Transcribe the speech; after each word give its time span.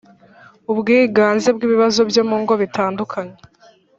Ubwiganze 0.71 1.49
bw 1.55 1.61
ibibazo 1.67 1.99
byo 2.09 2.21
mu 2.29 2.37
ngo 2.41 2.53
bitandukanye 2.61 3.35